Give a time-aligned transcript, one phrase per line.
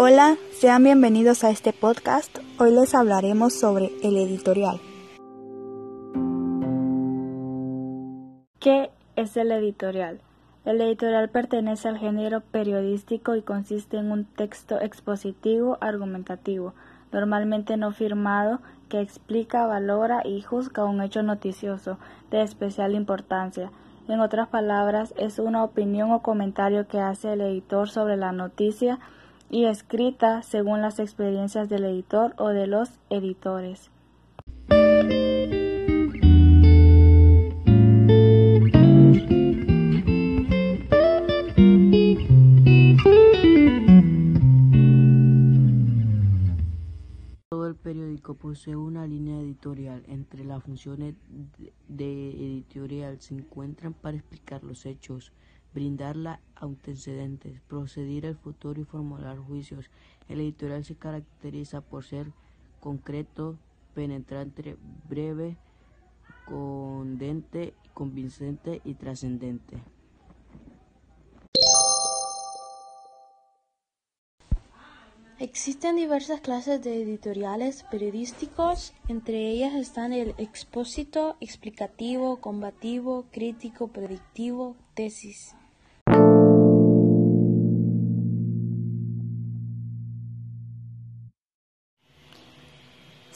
[0.00, 2.38] Hola, sean bienvenidos a este podcast.
[2.60, 4.78] Hoy les hablaremos sobre el editorial.
[8.60, 10.20] ¿Qué es el editorial?
[10.64, 16.74] El editorial pertenece al género periodístico y consiste en un texto expositivo argumentativo,
[17.10, 21.98] normalmente no firmado, que explica, valora y juzga un hecho noticioso
[22.30, 23.72] de especial importancia.
[24.06, 29.00] En otras palabras, es una opinión o comentario que hace el editor sobre la noticia
[29.50, 33.90] y escrita según las experiencias del editor o de los editores.
[47.50, 50.02] Todo el periódico posee una línea editorial.
[50.08, 51.14] Entre las funciones
[51.88, 55.32] de editorial se encuentran para explicar los hechos,
[55.78, 59.90] brindar la antecedentes, proceder al futuro y formular juicios.
[60.28, 62.32] El editorial se caracteriza por ser
[62.80, 63.56] concreto,
[63.94, 64.76] penetrante,
[65.08, 65.56] breve,
[66.46, 69.80] condente, convincente y trascendente.
[75.38, 84.74] Existen diversas clases de editoriales periodísticos, entre ellas están el expósito, explicativo, combativo, crítico, predictivo,
[84.94, 85.54] tesis.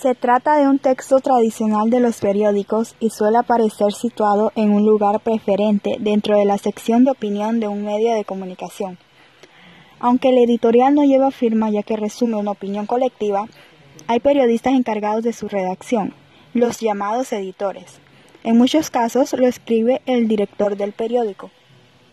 [0.00, 4.86] Se trata de un texto tradicional de los periódicos y suele aparecer situado en un
[4.86, 8.96] lugar preferente dentro de la sección de opinión de un medio de comunicación.
[9.98, 13.46] Aunque el editorial no lleva firma ya que resume una opinión colectiva,
[14.06, 16.14] hay periodistas encargados de su redacción,
[16.54, 17.98] los llamados editores.
[18.44, 21.50] En muchos casos lo escribe el director del periódico.